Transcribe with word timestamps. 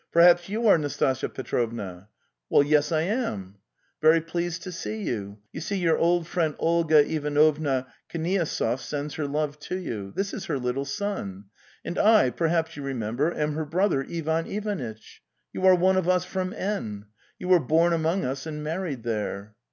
'"Perhaps 0.10 0.48
you 0.48 0.66
are 0.66 0.76
Nastasya 0.78 1.28
Petrovna?"' 1.32 2.08
Si 2.50 2.56
Weel 2.58 2.76
ess 2.76 2.88
Ti 2.88 2.94
mail" 3.06 3.52
Very) 4.02 4.20
pleased 4.20 4.64
to) 4.64 4.72
see' 4.72 5.00
you: 5.04 5.38
4) 5.52 5.60
.\), 5.52 5.60
Momisee,) 5.60 5.80
your 5.80 5.96
old 5.96 6.26
friend 6.26 6.56
Olga 6.58 7.08
Ivanovna 7.08 7.86
Knyasev 8.12 8.80
sends 8.80 9.14
her 9.14 9.28
love 9.28 9.60
to 9.60 9.76
you. 9.76 10.12
This 10.16 10.34
is 10.34 10.46
her 10.46 10.58
little 10.58 10.84
son. 10.86 11.44
And 11.84 12.00
I, 12.00 12.30
perhaps 12.30 12.76
you 12.76 12.82
remember, 12.82 13.32
am 13.32 13.52
her 13.54 13.64
brother 13.64 14.04
Ivan 14.10 14.48
Ivanitch.... 14.48 15.22
You 15.52 15.64
are 15.66 15.76
one 15.76 15.96
of 15.96 16.08
us 16.08 16.24
from 16.24 16.52
N.... 16.52 17.06
You 17.38 17.46
were 17.46 17.60
born 17.60 17.92
among 17.92 18.24
us/and 18.24 18.64
married 18.64 19.04
there 19.04 19.54